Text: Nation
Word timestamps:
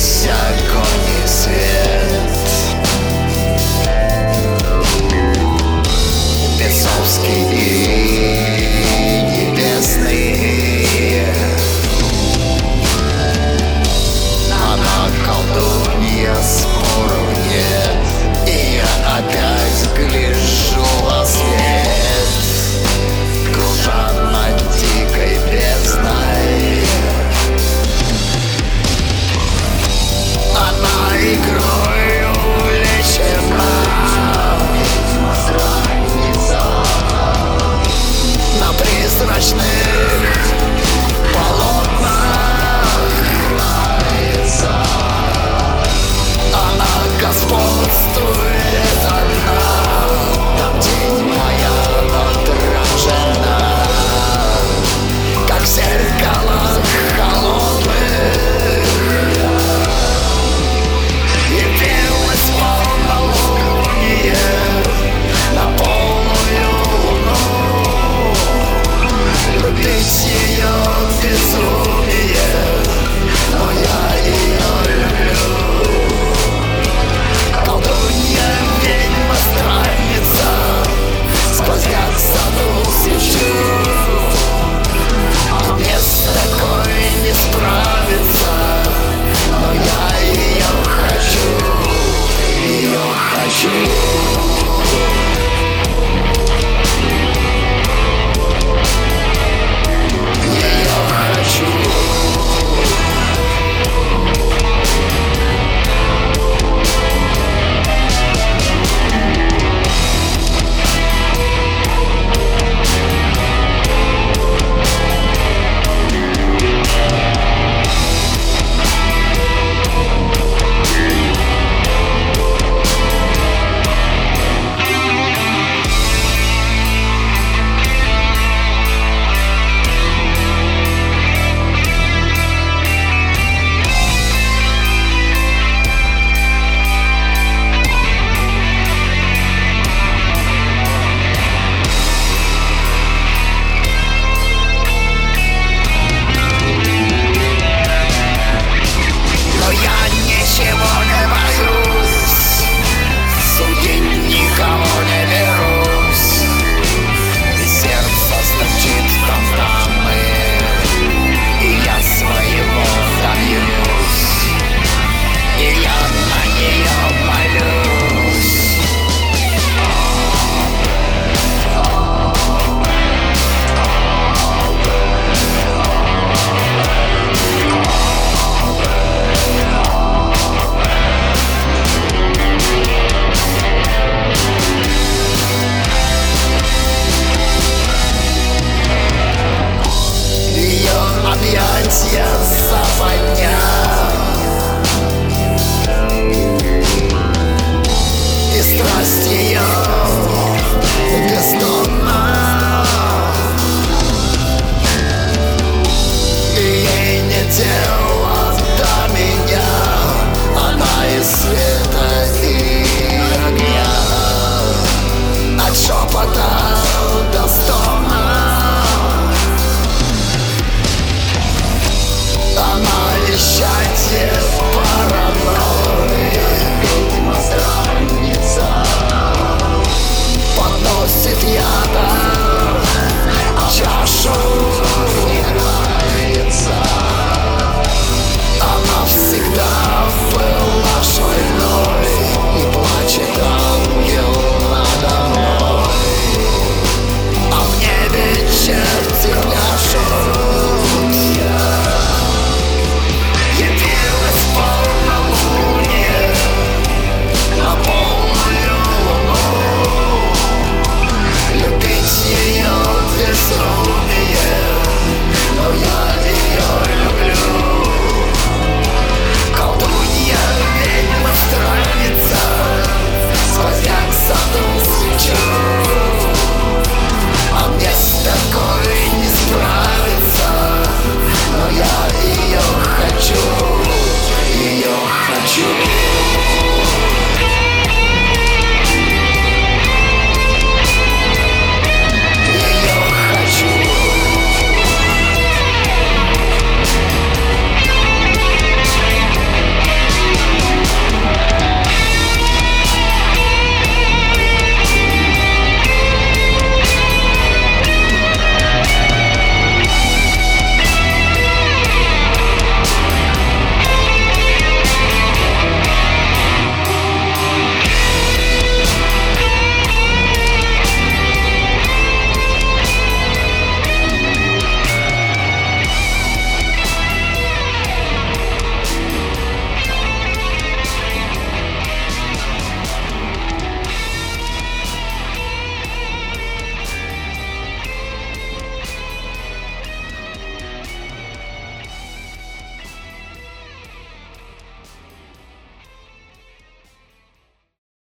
Nation 0.00 0.39